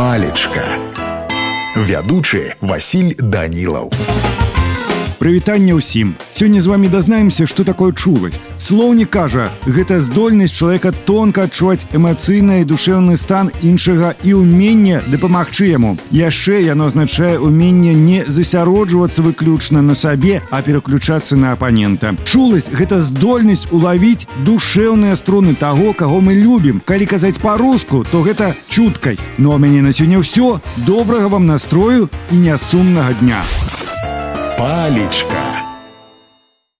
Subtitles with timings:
[0.00, 0.62] палечка.
[1.76, 3.92] Вядучы Васіль данілаў
[5.20, 6.16] прывітанне ўсім.
[6.32, 12.60] Сёння з вами дазнаемся что такое чуласць слоўнік кажа гэта здольнасць чалавека тонка адчуваць эмацыйны
[12.62, 15.96] і душэўны стан іншага і ўменне дапамагчы яму.
[16.14, 22.14] Яшчэ яно азначае уменне не засяроджвацца выключна на сабе а пераключацца на апанента.
[22.24, 26.80] Чуласць гэта здольнасць улавіць душэўныя струны таго каго мы любім.
[26.84, 29.34] Калі казаць па-руску то гэта чуткасць.
[29.38, 30.60] Но ну, мяне на сёння ўсё.
[30.86, 33.42] Добрага вам настрою і нясумнага дня
[34.60, 35.69] Палечка.